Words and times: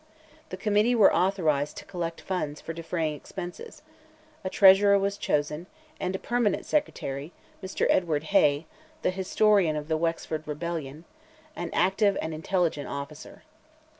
The 0.49 0.57
Committee 0.57 0.95
were 0.95 1.15
authorized 1.15 1.77
to 1.77 1.85
collect 1.85 2.21
funds 2.21 2.59
for 2.59 2.73
defraying 2.73 3.13
expenses; 3.13 3.83
a 4.43 4.49
Treasurer 4.49 4.97
was 4.97 5.15
chosen, 5.15 5.67
and 5.99 6.15
a 6.15 6.17
permanent 6.17 6.65
Secretary, 6.65 7.31
Mr. 7.61 7.85
Edward 7.87 8.23
Hay, 8.33 8.65
the 9.03 9.11
historian 9.11 9.75
of 9.75 9.89
the 9.89 9.97
Wexford 9.97 10.47
rebellion—an 10.47 11.69
active 11.71 12.17
and 12.19 12.33
intelligent 12.33 12.87
officer. 12.89 13.43